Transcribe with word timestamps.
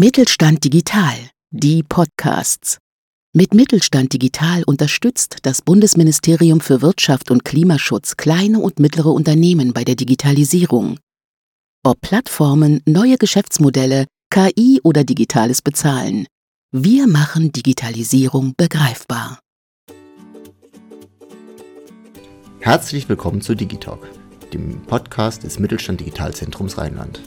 Mittelstand 0.00 0.62
Digital, 0.62 1.16
die 1.50 1.82
Podcasts. 1.82 2.78
Mit 3.34 3.52
Mittelstand 3.52 4.12
Digital 4.12 4.62
unterstützt 4.62 5.38
das 5.42 5.60
Bundesministerium 5.60 6.60
für 6.60 6.82
Wirtschaft 6.82 7.32
und 7.32 7.44
Klimaschutz 7.44 8.16
kleine 8.16 8.60
und 8.60 8.78
mittlere 8.78 9.08
Unternehmen 9.08 9.72
bei 9.72 9.82
der 9.82 9.96
Digitalisierung. 9.96 11.00
Ob 11.84 12.00
Plattformen, 12.00 12.80
neue 12.86 13.18
Geschäftsmodelle, 13.18 14.06
KI 14.30 14.80
oder 14.84 15.02
digitales 15.02 15.62
Bezahlen. 15.62 16.28
Wir 16.70 17.08
machen 17.08 17.50
Digitalisierung 17.50 18.54
begreifbar. 18.56 19.40
Herzlich 22.60 23.08
willkommen 23.08 23.40
zu 23.40 23.56
Digitalk, 23.56 24.08
dem 24.52 24.80
Podcast 24.82 25.42
des 25.42 25.58
Mittelstand 25.58 25.98
Digitalzentrums 25.98 26.78
Rheinland. 26.78 27.20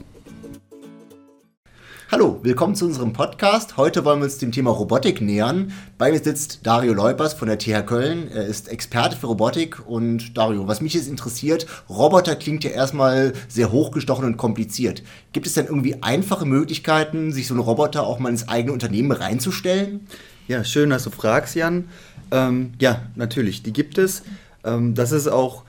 Hallo, 2.13 2.41
willkommen 2.43 2.75
zu 2.75 2.87
unserem 2.87 3.13
Podcast. 3.13 3.77
Heute 3.77 4.03
wollen 4.03 4.19
wir 4.19 4.25
uns 4.25 4.37
dem 4.37 4.51
Thema 4.51 4.71
Robotik 4.71 5.21
nähern. 5.21 5.71
Bei 5.97 6.11
mir 6.11 6.19
sitzt 6.19 6.59
Dario 6.67 6.91
Leupers 6.91 7.33
von 7.33 7.47
der 7.47 7.57
TH 7.57 7.85
Köln. 7.85 8.27
Er 8.27 8.45
ist 8.47 8.67
Experte 8.67 9.15
für 9.15 9.27
Robotik. 9.27 9.87
Und 9.87 10.37
Dario, 10.37 10.67
was 10.67 10.81
mich 10.81 10.93
jetzt 10.93 11.07
interessiert, 11.07 11.67
Roboter 11.87 12.35
klingt 12.35 12.65
ja 12.65 12.71
erstmal 12.71 13.31
sehr 13.47 13.71
hochgestochen 13.71 14.25
und 14.25 14.35
kompliziert. 14.35 15.03
Gibt 15.31 15.47
es 15.47 15.53
denn 15.53 15.67
irgendwie 15.67 16.03
einfache 16.03 16.45
Möglichkeiten, 16.45 17.31
sich 17.31 17.47
so 17.47 17.53
einen 17.53 17.63
Roboter 17.63 18.05
auch 18.05 18.19
mal 18.19 18.27
ins 18.27 18.49
eigene 18.49 18.73
Unternehmen 18.73 19.13
reinzustellen? 19.13 20.05
Ja, 20.49 20.65
schön, 20.65 20.89
dass 20.89 21.05
du 21.05 21.11
fragst, 21.11 21.55
Jan. 21.55 21.87
Ähm, 22.31 22.73
ja, 22.81 23.03
natürlich, 23.15 23.63
die 23.63 23.71
gibt 23.71 23.97
es. 23.97 24.23
Ähm, 24.65 24.95
das 24.95 25.13
ist 25.13 25.29
auch 25.29 25.63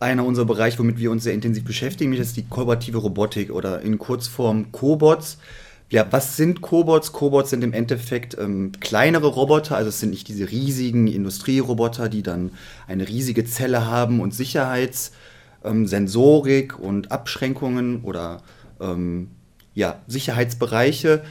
einer 0.00 0.24
unserer 0.24 0.46
Bereiche, 0.46 0.80
womit 0.80 0.98
wir 0.98 1.12
uns 1.12 1.22
sehr 1.22 1.32
intensiv 1.32 1.64
beschäftigen, 1.64 2.10
das 2.10 2.26
ist 2.26 2.36
die 2.36 2.48
kooperative 2.48 2.98
Robotik 2.98 3.52
oder 3.52 3.82
in 3.82 3.98
Kurzform 3.98 4.72
Cobots. 4.72 5.38
Ja, 5.88 6.04
was 6.10 6.36
sind 6.36 6.62
Cobots? 6.62 7.12
Cobots 7.12 7.50
sind 7.50 7.62
im 7.62 7.72
Endeffekt 7.72 8.36
ähm, 8.38 8.72
kleinere 8.80 9.28
Roboter, 9.28 9.76
also 9.76 9.90
es 9.90 10.00
sind 10.00 10.10
nicht 10.10 10.26
diese 10.26 10.50
riesigen 10.50 11.06
Industrieroboter, 11.06 12.08
die 12.08 12.24
dann 12.24 12.50
eine 12.88 13.08
riesige 13.08 13.44
Zelle 13.44 13.86
haben 13.86 14.18
und 14.18 14.34
Sicherheitssensorik 14.34 16.74
ähm, 16.76 16.84
und 16.84 17.12
Abschränkungen 17.12 18.02
oder 18.02 18.42
ähm, 18.80 19.28
ja, 19.74 20.00
Sicherheitsbereiche. 20.08 21.22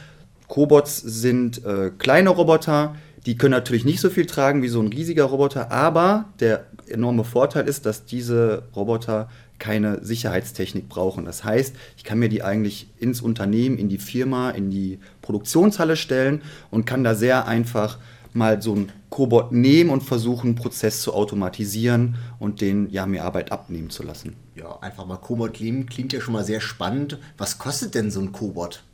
Cobots 0.48 1.00
sind 1.00 1.62
äh, 1.66 1.90
kleine 1.98 2.30
Roboter, 2.30 2.94
die 3.26 3.36
können 3.36 3.50
natürlich 3.50 3.84
nicht 3.84 4.00
so 4.00 4.08
viel 4.08 4.24
tragen 4.24 4.62
wie 4.62 4.68
so 4.68 4.80
ein 4.80 4.86
riesiger 4.86 5.24
Roboter, 5.24 5.72
aber 5.72 6.26
der 6.38 6.66
enorme 6.88 7.24
Vorteil 7.24 7.66
ist, 7.66 7.84
dass 7.84 8.06
diese 8.06 8.62
Roboter 8.74 9.28
keine 9.58 10.04
Sicherheitstechnik 10.04 10.88
brauchen. 10.88 11.24
Das 11.24 11.42
heißt, 11.42 11.74
ich 11.96 12.04
kann 12.04 12.18
mir 12.18 12.28
die 12.28 12.42
eigentlich 12.42 12.88
ins 12.98 13.20
Unternehmen, 13.20 13.78
in 13.78 13.88
die 13.88 13.98
Firma, 13.98 14.50
in 14.50 14.70
die 14.70 15.00
Produktionshalle 15.22 15.96
stellen 15.96 16.42
und 16.70 16.84
kann 16.84 17.02
da 17.02 17.14
sehr 17.14 17.48
einfach 17.48 17.98
mal 18.32 18.62
so 18.62 18.74
einen 18.74 18.92
Cobot 19.10 19.50
nehmen 19.50 19.90
und 19.90 20.02
versuchen, 20.02 20.48
einen 20.48 20.56
Prozess 20.56 21.00
zu 21.00 21.14
automatisieren 21.14 22.16
und 22.38 22.60
den 22.60 22.90
ja 22.90 23.06
mir 23.06 23.24
Arbeit 23.24 23.50
abnehmen 23.50 23.90
zu 23.90 24.02
lassen. 24.02 24.36
Ja, 24.54 24.78
einfach 24.80 25.06
mal 25.06 25.16
Cobot 25.16 25.60
nehmen 25.60 25.86
klingt 25.86 26.12
ja 26.12 26.20
schon 26.20 26.34
mal 26.34 26.44
sehr 26.44 26.60
spannend. 26.60 27.18
Was 27.38 27.58
kostet 27.58 27.94
denn 27.94 28.10
so 28.10 28.20
ein 28.20 28.32
Cobot? 28.32 28.84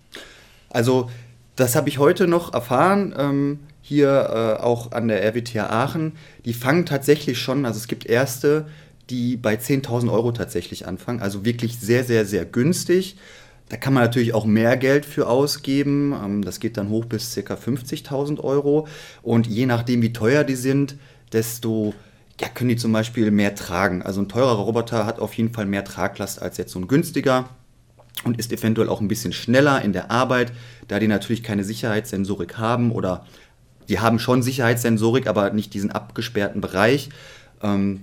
Also, 0.71 1.11
das 1.57 1.77
habe 1.77 1.89
ich 1.89 1.99
heute 1.99 2.29
noch 2.29 2.55
erfahren. 2.55 3.15
Ähm, 3.19 3.61
hier 3.83 4.09
äh, 4.09 4.63
auch 4.63 4.93
an 4.93 5.09
der 5.09 5.23
RWTH 5.23 5.71
Aachen. 5.71 6.13
Die 6.45 6.55
fangen 6.55 6.87
tatsächlich 6.87 7.39
schon, 7.39 7.67
also 7.67 7.79
es 7.79 7.89
gibt 7.89 8.07
erste, 8.07 8.67
die 9.11 9.37
bei 9.37 9.57
10.000 9.57 10.11
Euro 10.11 10.33
tatsächlich 10.33 10.87
anfangen. 10.87 11.21
Also 11.21 11.45
wirklich 11.45 11.79
sehr, 11.79 12.05
sehr, 12.05 12.25
sehr 12.25 12.47
günstig. 12.47 13.17
Da 13.69 13.77
kann 13.77 13.93
man 13.93 14.03
natürlich 14.03 14.35
auch 14.35 14.45
mehr 14.45 14.77
Geld 14.77 15.05
für 15.05 15.29
ausgeben. 15.29 16.13
Ähm, 16.13 16.43
das 16.43 16.61
geht 16.61 16.77
dann 16.77 16.89
hoch 16.89 17.05
bis 17.05 17.35
ca. 17.35 17.55
50.000 17.55 18.41
Euro. 18.41 18.87
Und 19.23 19.47
je 19.47 19.67
nachdem, 19.67 20.01
wie 20.01 20.13
teuer 20.13 20.45
die 20.45 20.57
sind, 20.57 20.97
desto 21.33 21.95
ja, 22.41 22.49
können 22.49 22.71
die 22.71 22.77
zum 22.77 22.93
Beispiel 22.93 23.31
mehr 23.31 23.55
tragen. 23.55 24.03
Also 24.03 24.21
ein 24.21 24.29
teurer 24.29 24.55
Roboter 24.55 25.07
hat 25.07 25.21
auf 25.21 25.35
jeden 25.35 25.53
Fall 25.53 25.67
mehr 25.67 25.85
Traglast 25.85 26.41
als 26.41 26.57
jetzt 26.57 26.73
so 26.73 26.79
ein 26.79 26.89
günstiger 26.89 27.49
und 28.25 28.39
ist 28.39 28.53
eventuell 28.53 28.89
auch 28.89 29.01
ein 29.01 29.09
bisschen 29.09 29.33
schneller 29.33 29.83
in 29.83 29.93
der 29.93 30.11
Arbeit, 30.11 30.53
da 30.89 30.99
die 30.99 31.09
natürlich 31.09 31.43
keine 31.43 31.65
Sicherheitssensorik 31.65 32.59
haben 32.59 32.93
oder 32.93 33.27
die 33.93 34.01
haben 34.01 34.19
schon 34.19 34.43
Sicherheitssensorik, 34.43 35.27
aber 35.27 35.51
nicht 35.51 35.75
diesen 35.75 35.91
abgesperrten 35.91 36.63
Bereich. 36.63 37.11
Ähm, 37.63 38.01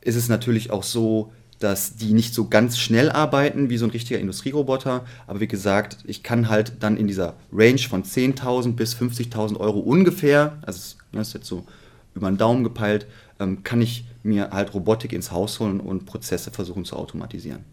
ist 0.00 0.14
es 0.14 0.28
natürlich 0.28 0.70
auch 0.70 0.84
so, 0.84 1.32
dass 1.58 1.96
die 1.96 2.12
nicht 2.12 2.32
so 2.32 2.46
ganz 2.46 2.78
schnell 2.78 3.10
arbeiten 3.10 3.68
wie 3.68 3.76
so 3.76 3.84
ein 3.84 3.90
richtiger 3.90 4.20
Industrieroboter. 4.20 5.04
Aber 5.26 5.40
wie 5.40 5.48
gesagt, 5.48 5.96
ich 6.04 6.22
kann 6.22 6.48
halt 6.48 6.74
dann 6.78 6.96
in 6.96 7.08
dieser 7.08 7.34
Range 7.52 7.80
von 7.80 8.04
10.000 8.04 8.74
bis 8.74 8.94
50.000 8.94 9.58
Euro 9.58 9.80
ungefähr, 9.80 10.58
also 10.62 10.96
das 11.10 11.28
ist 11.28 11.34
jetzt 11.34 11.46
so 11.46 11.66
über 12.14 12.30
den 12.30 12.38
Daumen 12.38 12.62
gepeilt, 12.62 13.06
ähm, 13.40 13.64
kann 13.64 13.80
ich 13.80 14.04
mir 14.22 14.50
halt 14.50 14.72
Robotik 14.74 15.12
ins 15.12 15.32
Haus 15.32 15.58
holen 15.58 15.80
und 15.80 16.06
Prozesse 16.06 16.52
versuchen 16.52 16.84
zu 16.84 16.94
automatisieren. 16.94 17.64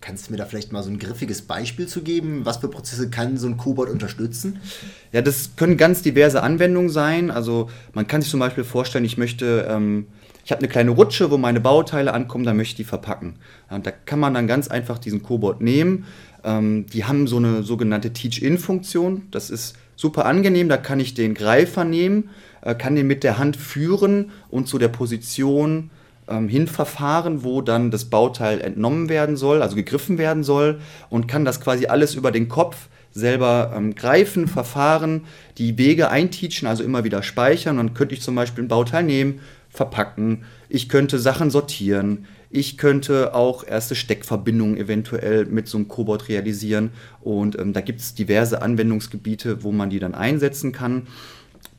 Kannst 0.00 0.28
du 0.28 0.32
mir 0.32 0.38
da 0.38 0.46
vielleicht 0.46 0.72
mal 0.72 0.82
so 0.82 0.90
ein 0.90 0.98
griffiges 0.98 1.42
Beispiel 1.42 1.86
zu 1.86 2.02
geben? 2.02 2.44
Was 2.44 2.56
für 2.58 2.68
Prozesse 2.68 3.10
kann 3.10 3.36
so 3.36 3.46
ein 3.46 3.58
Cobot 3.58 3.90
unterstützen? 3.90 4.58
Ja, 5.12 5.20
das 5.20 5.50
können 5.56 5.76
ganz 5.76 6.00
diverse 6.00 6.42
Anwendungen 6.42 6.88
sein. 6.88 7.30
Also 7.30 7.68
man 7.92 8.06
kann 8.06 8.22
sich 8.22 8.30
zum 8.30 8.40
Beispiel 8.40 8.64
vorstellen, 8.64 9.04
ich 9.04 9.18
möchte 9.18 9.66
ähm, 9.68 10.06
ich 10.44 10.52
habe 10.52 10.60
eine 10.60 10.68
kleine 10.68 10.90
Rutsche, 10.90 11.30
wo 11.30 11.38
meine 11.38 11.60
Bauteile 11.60 12.12
ankommen, 12.12 12.44
da 12.44 12.54
möchte 12.54 12.72
ich 12.72 12.76
die 12.76 12.84
verpacken. 12.84 13.34
Und 13.68 13.86
da 13.86 13.90
kann 13.90 14.18
man 14.18 14.34
dann 14.34 14.46
ganz 14.46 14.68
einfach 14.68 14.98
diesen 14.98 15.22
Cobot 15.22 15.60
nehmen. 15.60 16.06
Ähm, 16.42 16.86
die 16.86 17.04
haben 17.04 17.26
so 17.26 17.36
eine 17.36 17.62
sogenannte 17.62 18.12
Teach-In-Funktion. 18.12 19.28
Das 19.30 19.50
ist 19.50 19.76
super 19.96 20.26
angenehm. 20.26 20.68
Da 20.68 20.76
kann 20.76 20.98
ich 20.98 21.14
den 21.14 21.34
Greifer 21.34 21.84
nehmen, 21.84 22.30
äh, 22.62 22.74
kann 22.74 22.96
den 22.96 23.06
mit 23.06 23.22
der 23.22 23.38
Hand 23.38 23.56
führen 23.56 24.30
und 24.48 24.66
zu 24.66 24.78
der 24.78 24.88
Position 24.88 25.90
ähm, 26.30 26.48
hinverfahren, 26.48 27.44
wo 27.44 27.60
dann 27.62 27.90
das 27.90 28.06
Bauteil 28.06 28.60
entnommen 28.60 29.08
werden 29.08 29.36
soll, 29.36 29.62
also 29.62 29.76
gegriffen 29.76 30.18
werden 30.18 30.44
soll 30.44 30.80
und 31.08 31.28
kann 31.28 31.44
das 31.44 31.60
quasi 31.60 31.86
alles 31.86 32.14
über 32.14 32.30
den 32.30 32.48
Kopf 32.48 32.88
selber 33.12 33.72
ähm, 33.76 33.94
greifen, 33.94 34.46
verfahren, 34.46 35.24
die 35.58 35.76
Wege 35.78 36.10
einteachen, 36.10 36.66
also 36.66 36.82
immer 36.82 37.04
wieder 37.04 37.22
speichern. 37.22 37.76
Dann 37.76 37.94
könnte 37.94 38.14
ich 38.14 38.22
zum 38.22 38.34
Beispiel 38.34 38.64
ein 38.64 38.68
Bauteil 38.68 39.02
nehmen, 39.02 39.40
verpacken, 39.68 40.44
ich 40.68 40.88
könnte 40.88 41.18
Sachen 41.18 41.50
sortieren, 41.50 42.26
ich 42.50 42.76
könnte 42.78 43.34
auch 43.34 43.64
erste 43.64 43.94
Steckverbindungen 43.94 44.76
eventuell 44.76 45.46
mit 45.46 45.68
so 45.68 45.78
einem 45.78 45.86
Cobot 45.86 46.28
realisieren. 46.28 46.90
Und 47.20 47.58
ähm, 47.58 47.72
da 47.72 47.80
gibt 47.80 48.00
es 48.00 48.14
diverse 48.14 48.62
Anwendungsgebiete, 48.62 49.62
wo 49.62 49.70
man 49.70 49.90
die 49.90 50.00
dann 50.00 50.14
einsetzen 50.14 50.72
kann 50.72 51.06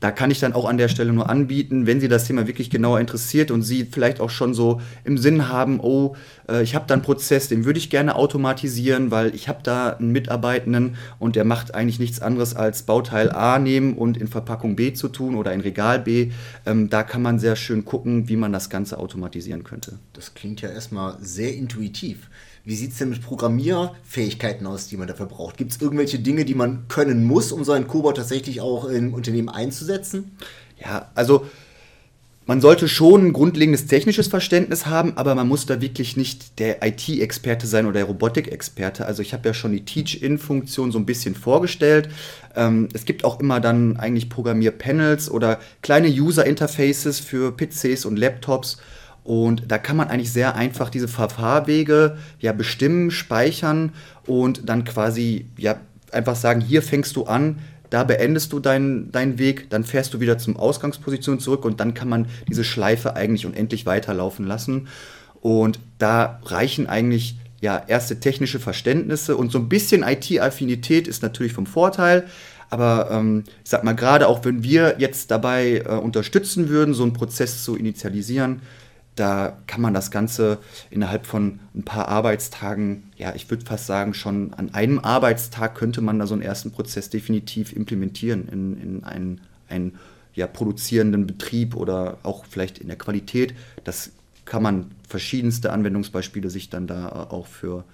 da 0.02 0.10
kann 0.10 0.32
ich 0.32 0.40
dann 0.40 0.52
auch 0.52 0.68
an 0.68 0.78
der 0.78 0.88
Stelle 0.88 1.12
nur 1.12 1.30
anbieten, 1.30 1.86
wenn 1.86 2.00
Sie 2.00 2.08
das 2.08 2.24
Thema 2.24 2.48
wirklich 2.48 2.70
genauer 2.70 2.98
interessiert 2.98 3.52
und 3.52 3.62
Sie 3.62 3.84
vielleicht 3.84 4.18
auch 4.20 4.30
schon 4.30 4.52
so 4.52 4.80
im 5.04 5.16
Sinn 5.16 5.48
haben, 5.48 5.78
oh, 5.78 6.16
äh, 6.48 6.64
ich 6.64 6.74
habe 6.74 6.86
da 6.88 6.94
einen 6.94 7.04
Prozess, 7.04 7.46
den 7.46 7.64
würde 7.64 7.78
ich 7.78 7.88
gerne 7.88 8.16
automatisieren, 8.16 9.12
weil 9.12 9.32
ich 9.32 9.48
habe 9.48 9.60
da 9.62 9.90
einen 9.90 10.10
Mitarbeitenden 10.10 10.96
und 11.20 11.36
der 11.36 11.44
macht 11.44 11.76
eigentlich 11.76 12.00
nichts 12.00 12.20
anderes 12.20 12.56
als 12.56 12.82
Bauteil 12.82 13.30
A 13.30 13.60
nehmen 13.60 13.94
und 13.94 14.16
in 14.16 14.26
Verpackung 14.26 14.74
B 14.74 14.92
zu 14.92 15.06
tun 15.06 15.36
oder 15.36 15.52
in 15.52 15.60
Regal 15.60 16.00
B. 16.00 16.32
Ähm, 16.66 16.90
da 16.90 17.04
kann 17.04 17.22
man 17.22 17.38
sehr 17.38 17.54
schön 17.54 17.84
gucken, 17.84 18.28
wie 18.28 18.36
man 18.36 18.52
das 18.52 18.70
Ganze 18.70 18.98
automatisieren 18.98 19.62
könnte. 19.62 20.00
Das 20.14 20.34
klingt 20.34 20.62
ja 20.62 20.68
erstmal 20.68 21.16
sehr 21.20 21.54
intuitiv. 21.54 22.28
Wie 22.64 22.76
sieht 22.76 22.92
es 22.92 22.98
denn 22.98 23.10
mit 23.10 23.22
Programmierfähigkeiten 23.22 24.66
aus, 24.66 24.86
die 24.86 24.96
man 24.96 25.08
dafür 25.08 25.26
braucht? 25.26 25.56
Gibt 25.56 25.72
es 25.72 25.80
irgendwelche 25.80 26.20
Dinge, 26.20 26.44
die 26.44 26.54
man 26.54 26.86
können 26.88 27.24
muss, 27.24 27.50
um 27.50 27.64
so 27.64 27.72
einen 27.72 27.88
Cobot 27.88 28.16
tatsächlich 28.16 28.60
auch 28.60 28.84
im 28.84 29.14
Unternehmen 29.14 29.48
einzusetzen? 29.48 30.36
Ja, 30.78 31.10
also 31.14 31.46
man 32.44 32.60
sollte 32.60 32.88
schon 32.88 33.26
ein 33.26 33.32
grundlegendes 33.32 33.86
technisches 33.86 34.26
Verständnis 34.26 34.86
haben, 34.86 35.16
aber 35.16 35.34
man 35.36 35.46
muss 35.46 35.66
da 35.66 35.80
wirklich 35.80 36.16
nicht 36.16 36.58
der 36.58 36.84
IT-Experte 36.84 37.68
sein 37.68 37.86
oder 37.86 37.94
der 37.94 38.04
Robotik-Experte. 38.04 39.06
Also 39.06 39.22
ich 39.22 39.32
habe 39.32 39.48
ja 39.48 39.54
schon 39.54 39.72
die 39.72 39.84
Teach-In-Funktion 39.84 40.90
so 40.90 40.98
ein 40.98 41.06
bisschen 41.06 41.36
vorgestellt. 41.36 42.08
Ähm, 42.56 42.88
es 42.92 43.04
gibt 43.04 43.24
auch 43.24 43.38
immer 43.38 43.60
dann 43.60 43.96
eigentlich 43.96 44.28
Programmierpanels 44.28 45.30
oder 45.30 45.60
kleine 45.82 46.08
User-Interfaces 46.08 47.20
für 47.20 47.56
PCs 47.56 48.04
und 48.04 48.16
Laptops 48.16 48.78
und 49.24 49.70
da 49.70 49.78
kann 49.78 49.96
man 49.96 50.08
eigentlich 50.08 50.32
sehr 50.32 50.56
einfach 50.56 50.90
diese 50.90 51.08
Verfahrwege 51.08 52.16
ja 52.40 52.52
bestimmen, 52.52 53.10
speichern 53.10 53.92
und 54.26 54.68
dann 54.68 54.84
quasi 54.84 55.46
ja 55.56 55.76
einfach 56.10 56.36
sagen, 56.36 56.60
hier 56.60 56.82
fängst 56.82 57.16
du 57.16 57.24
an, 57.24 57.60
da 57.92 58.04
beendest 58.04 58.52
du 58.52 58.58
deinen, 58.58 59.12
deinen 59.12 59.38
Weg, 59.38 59.68
dann 59.70 59.84
fährst 59.84 60.14
du 60.14 60.20
wieder 60.20 60.38
zum 60.38 60.56
Ausgangsposition 60.56 61.40
zurück 61.40 61.64
und 61.64 61.78
dann 61.78 61.94
kann 61.94 62.08
man 62.08 62.26
diese 62.48 62.64
Schleife 62.64 63.16
eigentlich 63.16 63.44
unendlich 63.44 63.86
weiterlaufen 63.86 64.46
lassen. 64.46 64.88
Und 65.40 65.78
da 65.98 66.40
reichen 66.44 66.86
eigentlich 66.86 67.36
ja 67.60 67.82
erste 67.86 68.18
technische 68.18 68.60
Verständnisse 68.60 69.36
und 69.36 69.52
so 69.52 69.58
ein 69.58 69.68
bisschen 69.68 70.02
IT-Affinität 70.02 71.06
ist 71.06 71.22
natürlich 71.22 71.52
vom 71.52 71.66
Vorteil. 71.66 72.24
Aber 72.70 73.10
ähm, 73.10 73.44
ich 73.62 73.70
sag 73.70 73.84
mal, 73.84 73.92
gerade 73.92 74.26
auch 74.26 74.46
wenn 74.46 74.64
wir 74.64 74.94
jetzt 74.98 75.30
dabei 75.30 75.82
äh, 75.84 75.90
unterstützen 75.90 76.70
würden, 76.70 76.94
so 76.94 77.02
einen 77.02 77.12
Prozess 77.12 77.62
zu 77.62 77.76
initialisieren, 77.76 78.62
da 79.14 79.58
kann 79.66 79.80
man 79.82 79.92
das 79.92 80.10
Ganze 80.10 80.58
innerhalb 80.90 81.26
von 81.26 81.60
ein 81.74 81.82
paar 81.82 82.08
Arbeitstagen, 82.08 83.10
ja, 83.16 83.34
ich 83.34 83.50
würde 83.50 83.64
fast 83.64 83.86
sagen, 83.86 84.14
schon 84.14 84.54
an 84.54 84.72
einem 84.74 84.98
Arbeitstag 84.98 85.74
könnte 85.74 86.00
man 86.00 86.18
da 86.18 86.26
so 86.26 86.34
einen 86.34 86.42
ersten 86.42 86.70
Prozess 86.70 87.10
definitiv 87.10 87.74
implementieren 87.74 88.48
in, 88.48 88.80
in 88.80 89.04
einen, 89.04 89.40
einen 89.68 89.98
ja, 90.34 90.46
produzierenden 90.46 91.26
Betrieb 91.26 91.76
oder 91.76 92.18
auch 92.22 92.46
vielleicht 92.46 92.78
in 92.78 92.88
der 92.88 92.96
Qualität. 92.96 93.54
Das 93.84 94.12
kann 94.44 94.62
man 94.62 94.90
verschiedenste 95.06 95.72
Anwendungsbeispiele 95.72 96.48
sich 96.48 96.70
dann 96.70 96.86
da 96.86 97.08
auch 97.30 97.46
für 97.46 97.84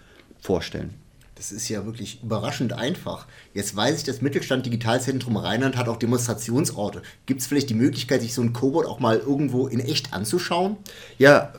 vorstellen. 0.41 0.95
Das 1.39 1.53
ist 1.53 1.69
ja 1.69 1.87
wirklich 1.87 2.21
überraschend 2.21 2.73
einfach. 2.73 3.29
Jetzt 3.55 3.77
weiß 3.77 3.99
ich, 3.99 4.03
das 4.03 4.21
Mittelstand 4.21 4.67
Digitalzentrum 4.67 5.37
Rheinland 5.37 5.77
hat 5.77 5.89
auch 5.89 5.97
Demonstrationsorte. 5.97 7.01
Gibt 7.27 7.41
es 7.41 7.47
vielleicht 7.47 7.71
die 7.71 7.75
Möglichkeit, 7.75 8.23
sich 8.23 8.35
so 8.35 8.43
ein 8.43 8.53
Cobot 8.53 8.87
auch 8.87 8.99
mal 8.99 9.19
irgendwo 9.19 9.69
in 9.69 9.79
echt 9.79 10.13
anzuschauen? 10.13 10.79
Ja, 11.17 11.53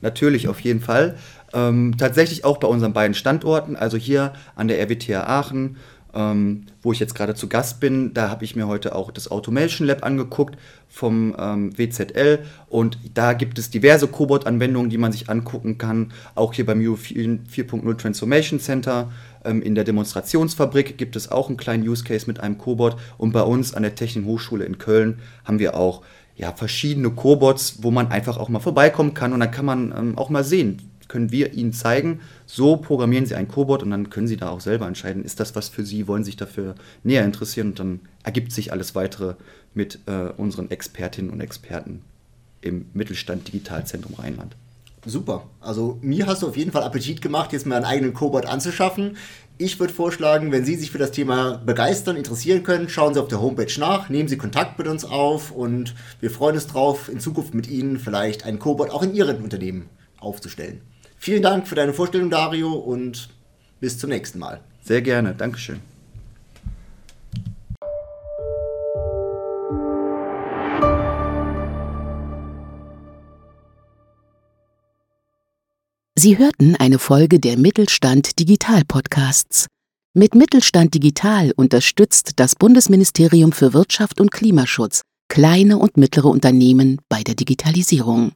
natürlich, 0.00 0.46
auf 0.46 0.60
jeden 0.60 0.80
Fall. 0.80 1.18
Ähm, 1.52 1.96
tatsächlich 1.98 2.44
auch 2.44 2.58
bei 2.58 2.68
unseren 2.68 2.92
beiden 2.92 3.14
Standorten, 3.14 3.74
also 3.74 3.96
hier 3.96 4.34
an 4.54 4.68
der 4.68 4.80
RWTH 4.80 5.26
Aachen 5.26 5.78
ähm, 6.14 6.66
wo 6.82 6.92
ich 6.92 7.00
jetzt 7.00 7.14
gerade 7.14 7.34
zu 7.34 7.48
Gast 7.48 7.80
bin. 7.80 8.14
Da 8.14 8.30
habe 8.30 8.44
ich 8.44 8.56
mir 8.56 8.66
heute 8.66 8.94
auch 8.94 9.10
das 9.10 9.30
Automation 9.30 9.86
Lab 9.86 10.04
angeguckt 10.04 10.56
vom 10.88 11.34
ähm, 11.38 11.76
WZL 11.76 12.40
und 12.68 12.98
da 13.14 13.32
gibt 13.32 13.58
es 13.58 13.70
diverse 13.70 14.06
Cobot-Anwendungen, 14.06 14.90
die 14.90 14.98
man 14.98 15.12
sich 15.12 15.28
angucken 15.28 15.78
kann. 15.78 16.12
Auch 16.34 16.54
hier 16.54 16.66
beim 16.66 16.80
U 16.80 16.94
4.0 16.94 17.96
Transformation 17.96 18.60
Center 18.60 19.10
ähm, 19.44 19.62
in 19.62 19.74
der 19.74 19.84
Demonstrationsfabrik 19.84 20.96
gibt 20.96 21.16
es 21.16 21.30
auch 21.30 21.48
einen 21.48 21.56
kleinen 21.56 21.86
Use 21.88 22.04
Case 22.04 22.26
mit 22.26 22.40
einem 22.40 22.58
Cobot 22.58 22.96
und 23.18 23.32
bei 23.32 23.42
uns 23.42 23.74
an 23.74 23.82
der 23.82 23.94
Technischen 23.94 24.26
Hochschule 24.26 24.64
in 24.64 24.78
Köln 24.78 25.18
haben 25.44 25.58
wir 25.58 25.76
auch 25.76 26.02
ja, 26.36 26.52
verschiedene 26.52 27.10
Cobots, 27.10 27.78
wo 27.82 27.90
man 27.90 28.08
einfach 28.08 28.38
auch 28.38 28.48
mal 28.48 28.60
vorbeikommen 28.60 29.14
kann 29.14 29.32
und 29.32 29.40
dann 29.40 29.50
kann 29.50 29.64
man 29.64 29.94
ähm, 29.96 30.18
auch 30.18 30.30
mal 30.30 30.44
sehen, 30.44 30.78
können 31.08 31.30
wir 31.30 31.52
Ihnen 31.52 31.72
zeigen, 31.72 32.20
so 32.46 32.76
programmieren 32.76 33.26
Sie 33.26 33.34
ein 33.34 33.48
Cobot 33.48 33.82
und 33.82 33.90
dann 33.90 34.10
können 34.10 34.28
Sie 34.28 34.36
da 34.36 34.50
auch 34.50 34.60
selber 34.60 34.86
entscheiden, 34.86 35.24
ist 35.24 35.40
das 35.40 35.54
was 35.54 35.68
für 35.68 35.84
Sie, 35.84 36.08
wollen 36.08 36.24
Sie 36.24 36.30
sich 36.30 36.36
dafür 36.36 36.74
näher 37.02 37.24
interessieren 37.24 37.68
und 37.68 37.78
dann 37.78 38.00
ergibt 38.22 38.52
sich 38.52 38.72
alles 38.72 38.94
weitere 38.94 39.34
mit 39.74 40.00
äh, 40.06 40.30
unseren 40.36 40.70
Expertinnen 40.70 41.30
und 41.30 41.40
Experten 41.40 42.02
im 42.60 42.86
Mittelstand 42.94 43.48
Digitalzentrum 43.48 44.14
Rheinland. 44.14 44.56
Super. 45.06 45.44
Also 45.60 45.98
mir 46.00 46.26
hast 46.26 46.42
du 46.42 46.48
auf 46.48 46.56
jeden 46.56 46.72
Fall 46.72 46.82
Appetit 46.82 47.20
gemacht, 47.20 47.52
jetzt 47.52 47.66
mal 47.66 47.76
einen 47.76 47.84
eigenen 47.84 48.14
Cobot 48.14 48.46
anzuschaffen. 48.46 49.18
Ich 49.58 49.78
würde 49.78 49.92
vorschlagen, 49.92 50.50
wenn 50.50 50.64
Sie 50.64 50.74
sich 50.74 50.90
für 50.90 50.98
das 50.98 51.12
Thema 51.12 51.58
begeistern, 51.64 52.16
interessieren 52.16 52.62
können, 52.62 52.88
schauen 52.88 53.14
Sie 53.14 53.20
auf 53.20 53.28
der 53.28 53.40
Homepage 53.40 53.72
nach, 53.78 54.08
nehmen 54.08 54.28
Sie 54.28 54.38
Kontakt 54.38 54.78
mit 54.78 54.88
uns 54.88 55.04
auf 55.04 55.50
und 55.50 55.94
wir 56.20 56.30
freuen 56.30 56.56
uns 56.56 56.66
drauf, 56.66 57.08
in 57.08 57.20
Zukunft 57.20 57.54
mit 57.54 57.68
Ihnen 57.68 57.98
vielleicht 57.98 58.44
einen 58.44 58.58
Cobot 58.58 58.90
auch 58.90 59.02
in 59.02 59.14
Ihren 59.14 59.42
Unternehmen 59.42 59.90
aufzustellen. 60.18 60.80
Vielen 61.24 61.42
Dank 61.42 61.66
für 61.66 61.74
deine 61.74 61.94
Vorstellung, 61.94 62.28
Dario, 62.28 62.74
und 62.74 63.30
bis 63.80 63.96
zum 63.96 64.10
nächsten 64.10 64.38
Mal. 64.38 64.60
Sehr 64.82 65.00
gerne, 65.00 65.34
Dankeschön. 65.34 65.80
Sie 76.14 76.36
hörten 76.36 76.76
eine 76.76 76.98
Folge 76.98 77.40
der 77.40 77.56
Mittelstand 77.56 78.38
Digital 78.38 78.82
Podcasts. 78.86 79.66
Mit 80.12 80.34
Mittelstand 80.34 80.92
Digital 80.92 81.52
unterstützt 81.56 82.32
das 82.36 82.54
Bundesministerium 82.54 83.52
für 83.52 83.72
Wirtschaft 83.72 84.20
und 84.20 84.30
Klimaschutz 84.30 85.00
kleine 85.28 85.78
und 85.78 85.96
mittlere 85.96 86.26
Unternehmen 86.26 87.00
bei 87.08 87.22
der 87.22 87.34
Digitalisierung. 87.34 88.30